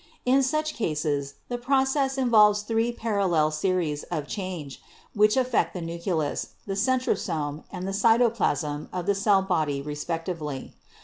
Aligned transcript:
"In 0.25 0.41
such 0.41 0.73
cases 0.73 1.35
the 1.47 1.59
process 1.59 2.17
involves 2.17 2.63
three 2.63 2.91
parallel 2.91 3.51
series 3.51 4.01
of 4.05 4.25
change, 4.27 4.81
which 5.13 5.37
affect 5.37 5.75
the 5.75 5.79
nucleus, 5.81 6.55
the 6.65 6.73
centrosome 6.73 7.63
and 7.71 7.87
the 7.87 7.93
cytoplasm 7.93 8.87
of 8.91 9.05
the 9.05 9.13
cell 9.13 9.43
body 9.43 9.79
respectively. 9.79 10.73